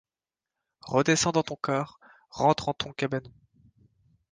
Redescends 0.81 1.31
dans 1.31 1.43
ton 1.43 1.57
corps, 1.61 1.99
rentre 2.31 2.69
en 2.69 2.73
ton 2.73 2.91
cabanon; 2.91 3.31